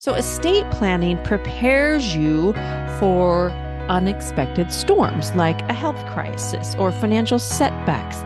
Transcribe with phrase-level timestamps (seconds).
[0.00, 2.52] So, estate planning prepares you
[3.00, 3.50] for
[3.88, 8.18] unexpected storms like a health crisis or financial setbacks.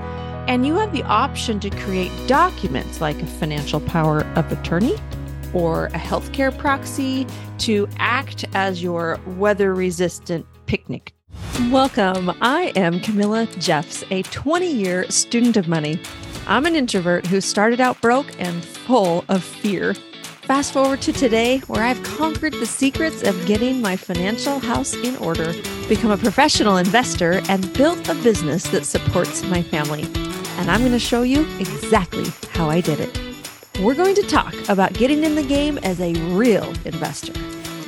[0.49, 4.97] And you have the option to create documents like a financial power of attorney
[5.55, 7.27] or a healthcare proxy
[7.61, 11.15] to act as your weather resistant picnic.
[11.71, 12.33] Welcome.
[12.43, 15.99] I am Camilla Jeffs, a 20 year student of money.
[16.47, 19.95] I'm an introvert who started out broke and full of fear.
[20.45, 25.17] Fast forward to today, where I've conquered the secrets of getting my financial house in
[25.19, 25.53] order,
[25.89, 30.03] become a professional investor, and built a business that supports my family.
[30.59, 33.21] And I'm going to show you exactly how I did it.
[33.81, 37.33] We're going to talk about getting in the game as a real investor,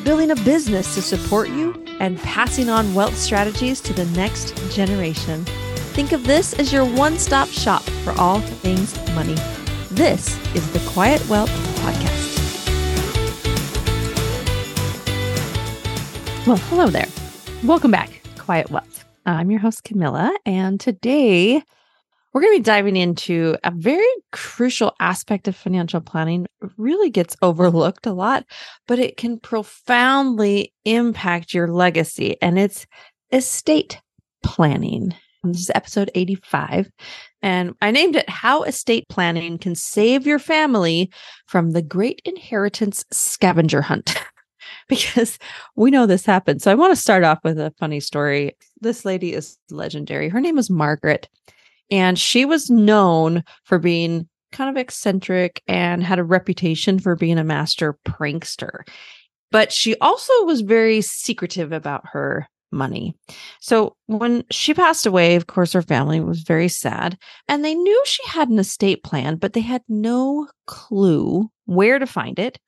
[0.05, 5.45] building a business to support you, and passing on wealth strategies to the next generation.
[5.95, 9.37] Think of this as your one stop shop for all things money.
[9.91, 12.34] This is the Quiet Wealth Podcast.
[16.47, 17.09] Well, hello there.
[17.65, 19.07] Welcome back, Quiet Wealth.
[19.25, 21.63] I'm your host, Camilla, and today
[22.33, 26.45] we're going to be diving into a very crucial aspect of financial planning.
[26.63, 28.45] It really gets overlooked a lot,
[28.87, 32.87] but it can profoundly impact your legacy, and it's
[33.33, 33.99] estate
[34.43, 35.15] planning.
[35.45, 36.91] This is episode 85.
[37.41, 41.11] And I named it How Estate Planning Can Save Your Family
[41.47, 44.15] from the Great Inheritance Scavenger Hunt.
[44.89, 45.39] because
[45.77, 46.63] we know this happened.
[46.63, 48.57] So I want to start off with a funny story.
[48.81, 50.29] This lady is legendary.
[50.29, 51.29] Her name was Margaret,
[51.91, 57.39] and she was known for being kind of eccentric and had a reputation for being
[57.39, 58.87] a master prankster.
[59.51, 63.15] But she also was very secretive about her money.
[63.61, 67.17] So when she passed away, of course, her family was very sad
[67.49, 72.07] and they knew she had an estate plan, but they had no clue where to
[72.07, 72.59] find it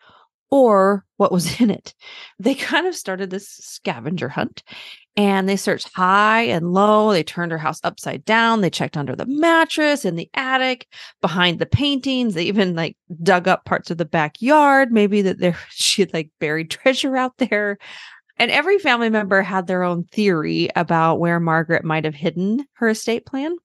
[0.50, 1.94] or what was in it.
[2.38, 4.62] They kind of started this scavenger hunt
[5.16, 7.10] and they searched high and low.
[7.10, 8.60] They turned her house upside down.
[8.60, 10.86] They checked under the mattress, in the attic,
[11.22, 12.34] behind the paintings.
[12.34, 16.30] They even like dug up parts of the backyard, maybe that there she had like
[16.38, 17.78] buried treasure out there.
[18.38, 22.88] And every family member had their own theory about where Margaret might have hidden her
[22.88, 23.56] estate plan.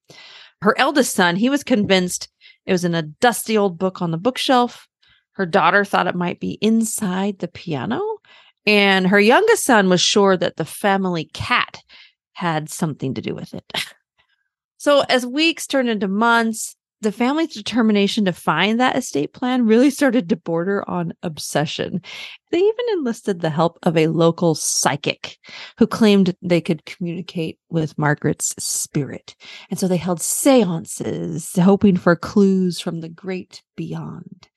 [0.61, 2.29] Her eldest son, he was convinced
[2.65, 4.87] it was in a dusty old book on the bookshelf.
[5.33, 8.01] Her daughter thought it might be inside the piano.
[8.65, 11.81] And her youngest son was sure that the family cat
[12.33, 13.63] had something to do with it.
[14.77, 19.89] so, as weeks turned into months, the family's determination to find that estate plan really
[19.89, 22.01] started to border on obsession.
[22.51, 25.37] They even enlisted the help of a local psychic
[25.79, 29.35] who claimed they could communicate with Margaret's spirit.
[29.71, 34.47] And so they held seances, hoping for clues from the great beyond.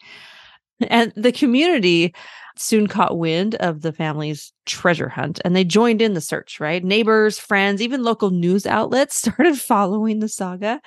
[0.91, 2.15] And the community
[2.57, 6.85] soon caught wind of the family's treasure hunt and they joined in the search, right?
[6.85, 10.81] Neighbors, friends, even local news outlets started following the saga.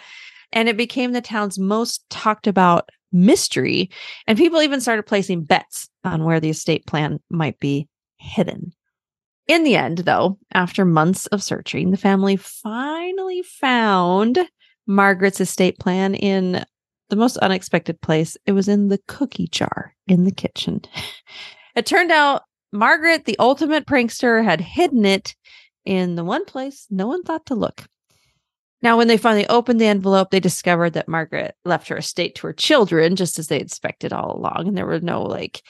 [0.53, 3.89] And it became the town's most talked about mystery.
[4.27, 7.87] And people even started placing bets on where the estate plan might be
[8.17, 8.71] hidden.
[9.47, 14.39] In the end, though, after months of searching, the family finally found
[14.87, 16.65] Margaret's estate plan in
[17.09, 18.37] the most unexpected place.
[18.45, 20.81] It was in the cookie jar in the kitchen.
[21.75, 25.35] It turned out Margaret, the ultimate prankster, had hidden it
[25.85, 27.85] in the one place no one thought to look.
[28.81, 32.47] Now, when they finally opened the envelope, they discovered that Margaret left her estate to
[32.47, 34.67] her children, just as they expected all along.
[34.67, 35.63] And there were no like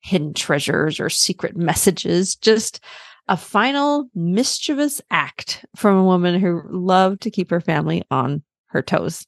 [0.00, 2.80] hidden treasures or secret messages, just
[3.28, 8.82] a final mischievous act from a woman who loved to keep her family on her
[8.82, 9.26] toes.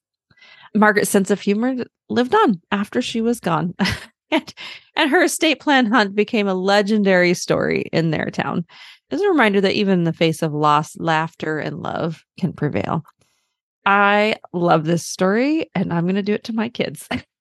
[0.75, 3.75] Margaret's sense of humor lived on after she was gone.
[4.31, 4.55] and,
[4.97, 8.65] and her estate plan hunt became a legendary story in their town.
[9.11, 13.05] As a reminder that even in the face of loss, laughter and love can prevail.
[13.85, 17.09] I love this story and I'm going to do it to my kids.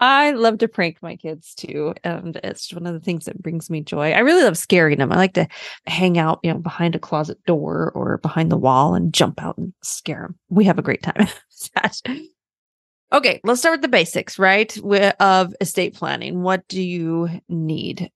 [0.00, 1.94] I love to prank my kids too.
[2.04, 4.12] And it's one of the things that brings me joy.
[4.12, 5.12] I really love scaring them.
[5.12, 5.48] I like to
[5.86, 9.58] hang out, you know, behind a closet door or behind the wall and jump out
[9.58, 10.38] and scare them.
[10.48, 11.28] We have a great time.
[13.12, 14.76] okay, let's start with the basics, right?
[15.20, 16.42] Of estate planning.
[16.42, 18.10] What do you need?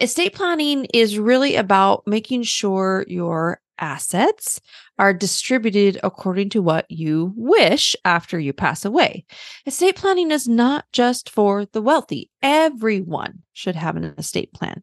[0.00, 4.60] Estate planning is really about making sure your assets
[4.98, 9.24] are distributed according to what you wish after you pass away.
[9.66, 12.30] Estate planning is not just for the wealthy.
[12.42, 14.82] Everyone should have an estate plan.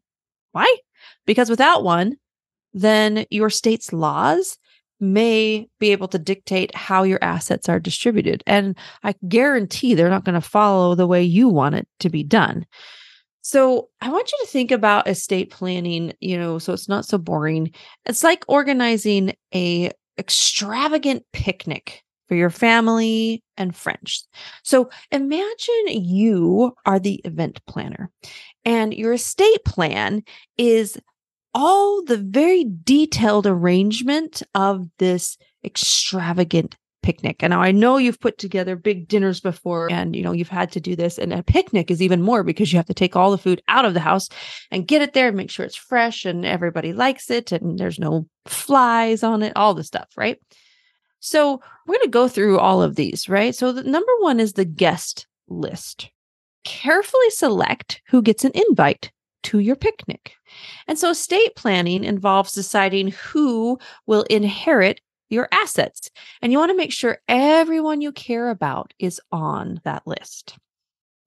[0.51, 0.75] Why?
[1.25, 2.17] Because without one,
[2.73, 4.57] then your state's laws
[4.99, 8.43] may be able to dictate how your assets are distributed.
[8.45, 12.23] And I guarantee they're not going to follow the way you want it to be
[12.23, 12.65] done.
[13.41, 17.17] So I want you to think about estate planning, you know, so it's not so
[17.17, 17.71] boring.
[18.05, 19.91] It's like organizing a
[20.21, 24.27] extravagant picnic for your family and friends.
[24.63, 28.11] So imagine you are the event planner
[28.63, 30.23] and your estate plan
[30.57, 30.97] is
[31.55, 37.37] all the very detailed arrangement of this extravagant picnic.
[37.41, 40.71] And now I know you've put together big dinners before and you know you've had
[40.73, 43.31] to do this and a picnic is even more because you have to take all
[43.31, 44.29] the food out of the house
[44.69, 47.99] and get it there and make sure it's fresh and everybody likes it and there's
[47.99, 50.39] no flies on it, all the stuff, right?
[51.19, 53.53] So, we're going to go through all of these, right?
[53.53, 56.09] So, the number 1 is the guest list.
[56.63, 59.11] Carefully select who gets an invite
[59.43, 60.33] to your picnic.
[60.87, 65.01] And so estate planning involves deciding who will inherit
[65.31, 66.09] your assets.
[66.41, 70.57] And you want to make sure everyone you care about is on that list.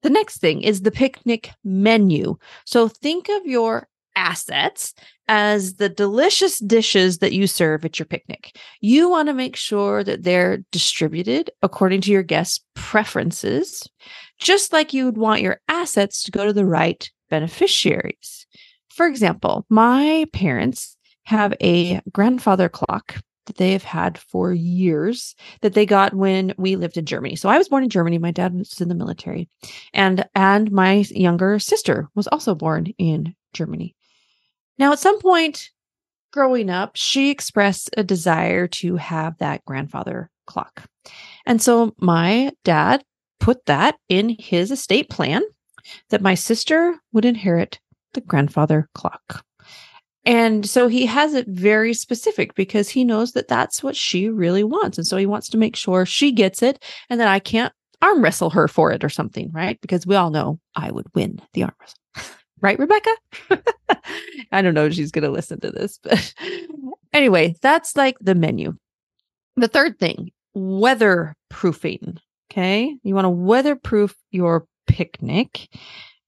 [0.03, 2.37] The next thing is the picnic menu.
[2.65, 4.93] So think of your assets
[5.27, 8.57] as the delicious dishes that you serve at your picnic.
[8.81, 13.89] You want to make sure that they're distributed according to your guests' preferences,
[14.39, 18.45] just like you would want your assets to go to the right beneficiaries.
[18.89, 25.73] For example, my parents have a grandfather clock that they have had for years that
[25.73, 27.35] they got when we lived in Germany.
[27.35, 28.17] So I was born in Germany.
[28.17, 29.49] My dad was in the military.
[29.93, 33.95] And and my younger sister was also born in Germany.
[34.77, 35.69] Now at some point
[36.31, 40.83] growing up, she expressed a desire to have that grandfather clock.
[41.45, 43.03] And so my dad
[43.39, 45.43] put that in his estate plan
[46.09, 47.79] that my sister would inherit
[48.13, 49.45] the grandfather clock.
[50.25, 54.63] And so he has it very specific because he knows that that's what she really
[54.63, 54.97] wants.
[54.97, 58.23] And so he wants to make sure she gets it and that I can't arm
[58.23, 59.79] wrestle her for it or something, right?
[59.81, 62.35] Because we all know I would win the arm wrestle.
[62.61, 63.11] right, Rebecca?
[64.51, 66.33] I don't know if she's going to listen to this, but
[67.13, 68.73] anyway, that's like the menu.
[69.57, 72.17] The third thing, weather proofing.
[72.51, 72.95] Okay.
[73.03, 75.67] You want to weatherproof your picnic.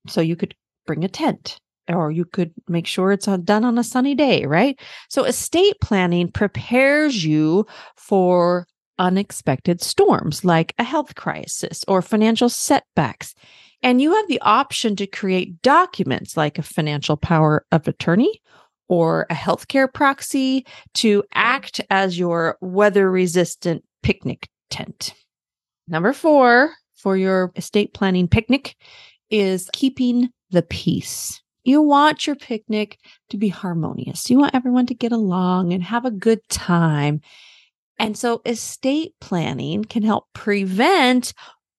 [0.08, 0.56] So you could
[0.86, 1.60] bring a tent
[1.90, 4.80] or you could make sure it's uh, done on a sunny day, right?
[5.10, 8.68] So estate planning prepares you for
[9.00, 13.36] unexpected storms like a health crisis or financial setbacks.
[13.84, 18.42] And you have the option to create documents like a financial power of attorney
[18.90, 25.14] or a healthcare proxy to act as your weather resistant picnic tent.
[25.88, 28.76] Number four for your estate planning picnic
[29.30, 31.42] is keeping the peace.
[31.68, 32.98] You want your picnic
[33.30, 34.30] to be harmonious.
[34.30, 37.20] You want everyone to get along and have a good time.
[38.00, 41.34] And so estate planning can help prevent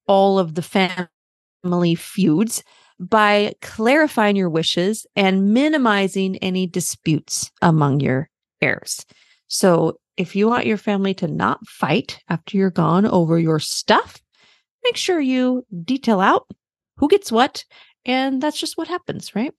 [0.06, 2.62] all of the family feuds
[3.00, 8.28] by clarifying your wishes and minimizing any disputes among your
[8.60, 9.06] heirs.
[9.46, 14.20] So if you want your family to not fight after you're gone over your stuff,
[14.84, 16.46] make sure you detail out
[16.98, 17.64] who gets what.
[18.04, 19.54] And that's just what happens, right?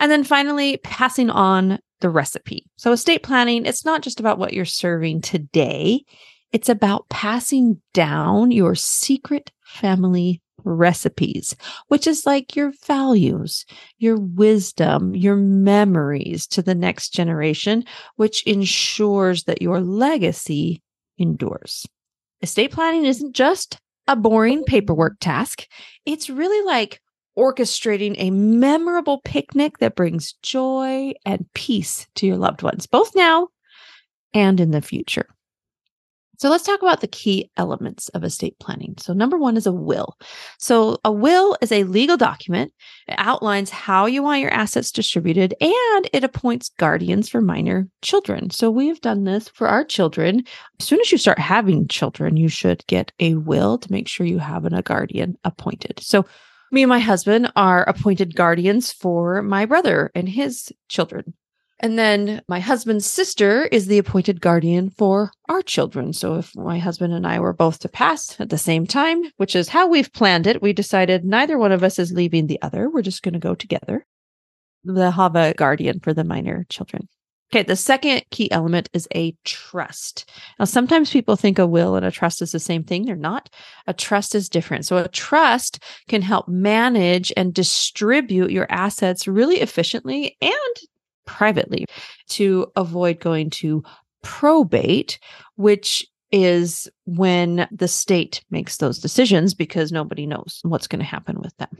[0.00, 2.66] And then finally, passing on the recipe.
[2.76, 6.04] So, estate planning, it's not just about what you're serving today,
[6.52, 11.56] it's about passing down your secret family recipes,
[11.88, 13.64] which is like your values,
[13.98, 17.84] your wisdom, your memories to the next generation,
[18.16, 20.82] which ensures that your legacy
[21.18, 21.86] endures.
[22.42, 25.66] Estate planning isn't just a boring paperwork task.
[26.04, 27.00] It's really like
[27.38, 33.48] orchestrating a memorable picnic that brings joy and peace to your loved ones, both now
[34.32, 35.26] and in the future.
[36.38, 38.96] So let's talk about the key elements of estate planning.
[38.98, 40.18] So number one is a will.
[40.58, 42.72] So a will is a legal document.
[43.06, 48.50] It outlines how you want your assets distributed and it appoints guardians for minor children.
[48.50, 50.42] So we have done this for our children.
[50.80, 54.26] As soon as you start having children, you should get a will to make sure
[54.26, 56.00] you have an, a guardian appointed.
[56.00, 56.26] So
[56.74, 61.32] me and my husband are appointed guardians for my brother and his children.
[61.80, 66.12] And then my husband's sister is the appointed guardian for our children.
[66.12, 69.56] So if my husband and I were both to pass at the same time, which
[69.56, 72.88] is how we've planned it, we decided neither one of us is leaving the other.
[72.88, 74.06] We're just going to go together.
[74.84, 77.08] They'll have a guardian for the minor children.
[77.54, 80.28] Okay, the second key element is a trust.
[80.58, 83.04] Now, sometimes people think a will and a trust is the same thing.
[83.04, 83.48] They're not.
[83.86, 84.84] A trust is different.
[84.86, 90.52] So, a trust can help manage and distribute your assets really efficiently and
[91.26, 91.86] privately
[92.30, 93.84] to avoid going to
[94.22, 95.20] probate,
[95.54, 101.40] which is when the state makes those decisions because nobody knows what's going to happen
[101.40, 101.78] with them.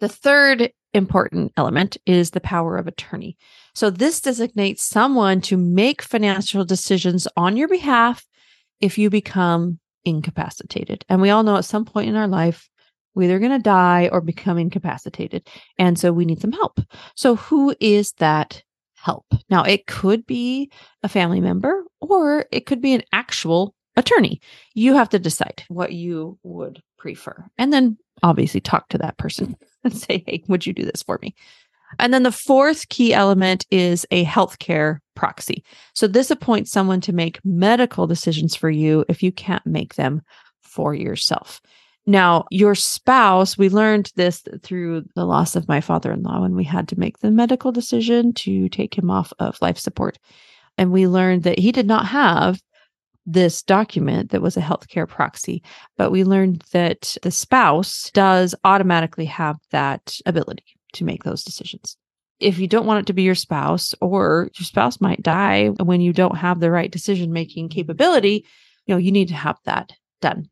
[0.00, 3.36] The third important element is the power of attorney.
[3.74, 8.24] So, this designates someone to make financial decisions on your behalf
[8.80, 11.04] if you become incapacitated.
[11.08, 12.68] And we all know at some point in our life,
[13.14, 15.46] we're either going to die or become incapacitated.
[15.78, 16.80] And so we need some help.
[17.16, 18.62] So, who is that
[18.96, 19.26] help?
[19.50, 20.70] Now, it could be
[21.02, 24.40] a family member or it could be an actual attorney.
[24.74, 27.44] You have to decide what you would prefer.
[27.58, 31.18] And then obviously talk to that person and say, hey, would you do this for
[31.20, 31.34] me?
[31.98, 35.62] And then the fourth key element is a healthcare proxy.
[35.92, 40.22] So this appoints someone to make medical decisions for you if you can't make them
[40.62, 41.60] for yourself.
[42.06, 46.56] Now, your spouse, we learned this through the loss of my father in law when
[46.56, 50.18] we had to make the medical decision to take him off of life support.
[50.78, 52.62] And we learned that he did not have
[53.26, 55.62] this document that was a healthcare proxy,
[55.96, 61.96] but we learned that the spouse does automatically have that ability to make those decisions.
[62.40, 66.00] If you don't want it to be your spouse or your spouse might die when
[66.00, 68.44] you don't have the right decision making capability,
[68.86, 70.48] you know, you need to have that done.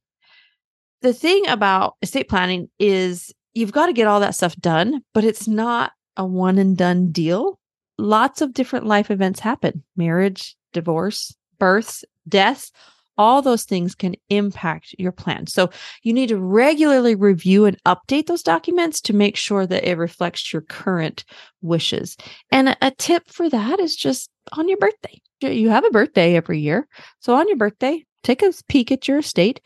[1.02, 5.24] The thing about estate planning is you've got to get all that stuff done, but
[5.24, 7.58] it's not a one and done deal.
[7.98, 12.72] Lots of different life events happen marriage, divorce, births, deaths,
[13.18, 15.46] all those things can impact your plan.
[15.46, 15.70] So
[16.02, 20.52] you need to regularly review and update those documents to make sure that it reflects
[20.52, 21.24] your current
[21.60, 22.16] wishes.
[22.50, 25.20] And a tip for that is just on your birthday.
[25.40, 26.88] You have a birthday every year.
[27.20, 29.60] So on your birthday, take a peek at your estate,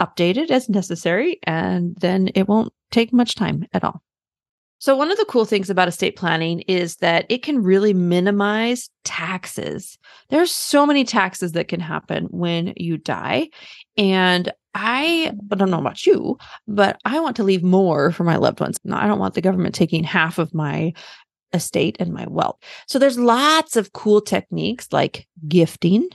[0.00, 4.02] update it as necessary, and then it won't take much time at all.
[4.80, 8.88] So, one of the cool things about estate planning is that it can really minimize
[9.04, 9.98] taxes.
[10.30, 13.50] There's so many taxes that can happen when you die.
[13.98, 18.36] And I, I don't know about you, but I want to leave more for my
[18.36, 18.78] loved ones.
[18.90, 20.94] I don't want the government taking half of my
[21.52, 22.56] estate and my wealth.
[22.86, 26.08] So, there's lots of cool techniques like gifting,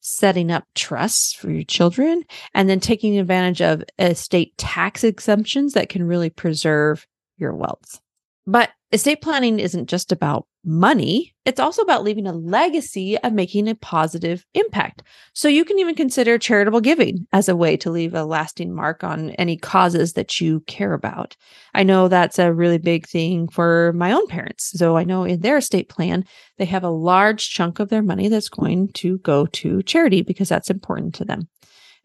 [0.00, 5.88] setting up trusts for your children, and then taking advantage of estate tax exemptions that
[5.88, 7.06] can really preserve
[7.36, 8.00] your wealth.
[8.48, 13.68] But estate planning isn't just about money, it's also about leaving a legacy of making
[13.68, 15.02] a positive impact.
[15.34, 19.04] So you can even consider charitable giving as a way to leave a lasting mark
[19.04, 21.36] on any causes that you care about.
[21.74, 24.72] I know that's a really big thing for my own parents.
[24.78, 26.24] So I know in their estate plan,
[26.56, 30.48] they have a large chunk of their money that's going to go to charity because
[30.48, 31.48] that's important to them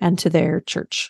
[0.01, 1.09] and to their church.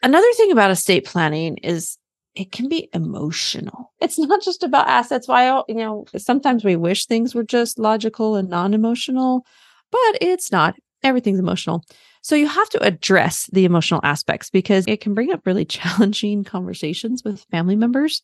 [0.00, 1.98] Another thing about estate planning is
[2.34, 3.92] it can be emotional.
[4.00, 5.28] It's not just about assets.
[5.28, 9.46] Why, you know, sometimes we wish things were just logical and non emotional,
[9.90, 10.74] but it's not.
[11.02, 11.84] Everything's emotional.
[12.22, 16.44] So you have to address the emotional aspects because it can bring up really challenging
[16.44, 18.22] conversations with family members.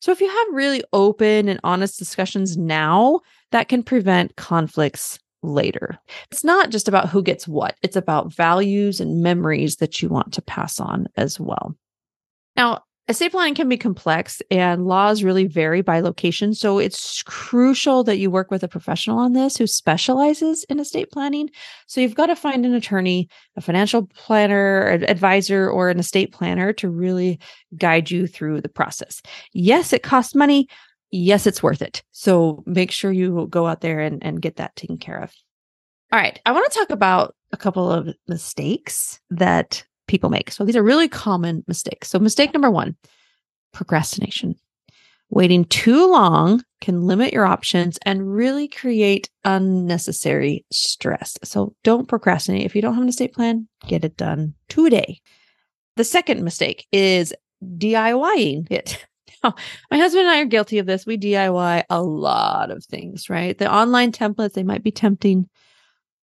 [0.00, 3.20] So if you have really open and honest discussions now,
[3.52, 5.98] that can prevent conflicts later.
[6.30, 10.32] It's not just about who gets what, it's about values and memories that you want
[10.34, 11.76] to pass on as well.
[12.56, 16.52] Now, Estate planning can be complex and laws really vary by location.
[16.54, 21.12] So it's crucial that you work with a professional on this who specializes in estate
[21.12, 21.48] planning.
[21.86, 26.32] So you've got to find an attorney, a financial planner, an advisor, or an estate
[26.32, 27.38] planner to really
[27.76, 29.22] guide you through the process.
[29.52, 30.66] Yes, it costs money.
[31.12, 32.02] Yes, it's worth it.
[32.10, 35.32] So make sure you go out there and, and get that taken care of.
[36.12, 36.40] All right.
[36.44, 40.50] I want to talk about a couple of mistakes that people make.
[40.50, 42.08] So these are really common mistakes.
[42.08, 42.96] So, mistake number one
[43.72, 44.54] procrastination.
[45.28, 51.36] Waiting too long can limit your options and really create unnecessary stress.
[51.42, 52.64] So, don't procrastinate.
[52.64, 55.20] If you don't have an estate plan, get it done today.
[55.96, 59.04] The second mistake is DIYing it.
[59.44, 59.54] Now,
[59.90, 61.04] my husband and I are guilty of this.
[61.04, 63.56] We DIY a lot of things, right?
[63.56, 65.48] The online templates, they might be tempting,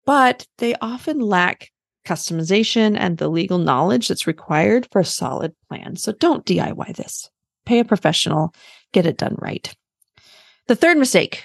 [0.04, 1.70] but they often lack
[2.04, 5.96] customization, and the legal knowledge that's required for a solid plan.
[5.96, 7.30] So don't DIY this.
[7.66, 8.54] Pay a professional,
[8.92, 9.74] get it done right.
[10.66, 11.44] The third mistake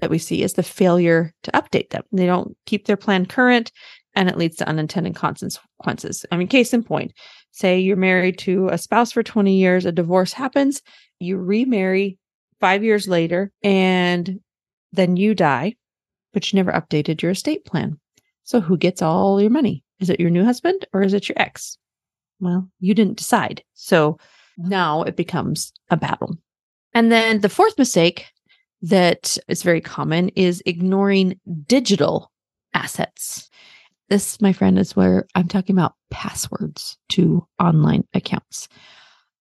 [0.00, 2.02] that we see is the failure to update them.
[2.12, 3.72] They don't keep their plan current
[4.14, 6.26] and it leads to unintended consequences.
[6.30, 7.12] I mean, case in point,
[7.52, 10.82] say you're married to a spouse for 20 years, a divorce happens,
[11.18, 12.18] you remarry
[12.60, 14.40] five years later, and
[14.92, 15.76] then you die,
[16.32, 17.98] but you never updated your estate plan.
[18.44, 19.84] So who gets all your money?
[20.00, 21.76] Is it your new husband or is it your ex?
[22.40, 23.62] Well, you didn't decide.
[23.74, 24.18] So
[24.56, 26.36] now it becomes a battle.
[26.94, 28.26] And then the fourth mistake
[28.82, 32.32] that is very common is ignoring digital
[32.74, 33.50] assets.
[34.08, 38.68] This, my friend, is where I'm talking about passwords to online accounts.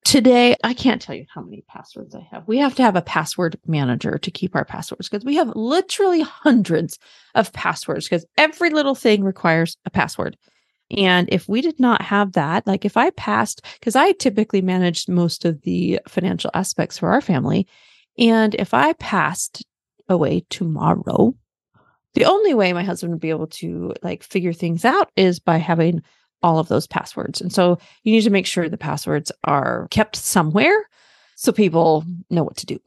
[0.06, 2.48] Today I can't tell you how many passwords I have.
[2.48, 6.22] We have to have a password manager to keep our passwords because we have literally
[6.22, 6.98] hundreds
[7.36, 10.38] of passwords because every little thing requires a password.
[10.98, 15.08] And if we did not have that, like if I passed, because I typically managed
[15.08, 17.68] most of the financial aspects for our family,
[18.18, 19.64] and if I passed
[20.08, 21.36] away tomorrow,
[22.16, 25.58] the only way my husband would be able to like figure things out is by
[25.58, 26.02] having
[26.42, 27.42] all of those passwords.
[27.42, 30.88] And so you need to make sure the passwords are kept somewhere
[31.36, 32.80] so people know what to do.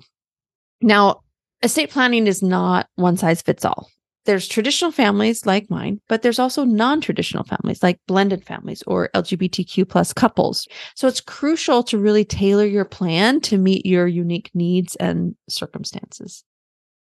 [0.80, 1.22] Now,
[1.62, 3.88] estate planning is not one size fits all.
[4.24, 9.88] There's traditional families like mine, but there's also non-traditional families like blended families or LGBTQ
[9.88, 10.68] plus couples.
[10.94, 16.44] So it's crucial to really tailor your plan to meet your unique needs and circumstances.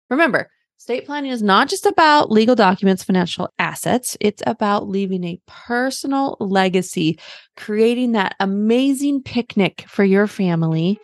[0.08, 0.48] Remember,
[0.82, 4.16] Estate planning is not just about legal documents, financial assets.
[4.20, 7.20] It's about leaving a personal legacy,
[7.56, 10.98] creating that amazing picnic for your family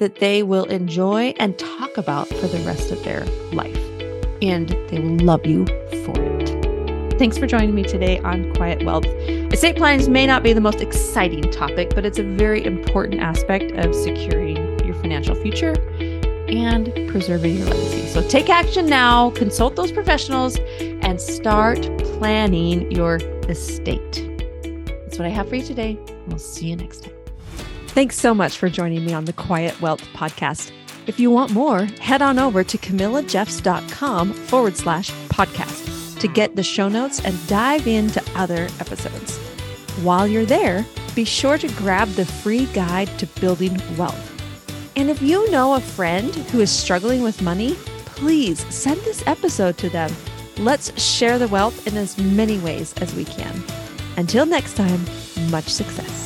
[0.00, 3.78] that they will enjoy and talk about for the rest of their life.
[4.42, 5.64] And they will love you
[6.04, 7.16] for it.
[7.16, 9.06] Thanks for joining me today on Quiet Wealth.
[9.06, 13.70] Estate planning may not be the most exciting topic, but it's a very important aspect
[13.76, 15.76] of securing your financial future
[16.50, 18.06] and preserving your legacy.
[18.08, 23.16] So take action now, consult those professionals, and start planning your
[23.48, 24.26] estate.
[24.62, 25.98] That's what I have for you today.
[26.26, 27.14] We'll see you next time.
[27.88, 30.70] Thanks so much for joining me on the Quiet Wealth podcast.
[31.06, 36.62] If you want more, head on over to camillajeffs.com forward slash podcast to get the
[36.62, 39.38] show notes and dive into other episodes.
[40.04, 44.29] While you're there, be sure to grab the free guide to building wealth.
[45.00, 47.72] And if you know a friend who is struggling with money,
[48.04, 50.14] please send this episode to them.
[50.58, 53.64] Let's share the wealth in as many ways as we can.
[54.18, 55.00] Until next time,
[55.48, 56.19] much success.